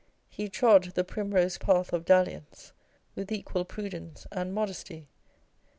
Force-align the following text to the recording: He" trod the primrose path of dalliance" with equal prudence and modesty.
He" 0.29 0.49
trod 0.49 0.93
the 0.95 1.03
primrose 1.03 1.59
path 1.59 1.93
of 1.93 2.05
dalliance" 2.05 2.73
with 3.15 3.31
equal 3.31 3.65
prudence 3.65 4.25
and 4.31 4.51
modesty. 4.51 5.09